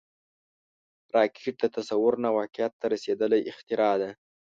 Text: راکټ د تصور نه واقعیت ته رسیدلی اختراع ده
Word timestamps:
راکټ 1.15 1.55
د 1.61 1.65
تصور 1.77 2.13
نه 2.23 2.29
واقعیت 2.37 2.73
ته 2.79 2.85
رسیدلی 2.93 3.41
اختراع 3.51 3.95
ده 4.01 4.09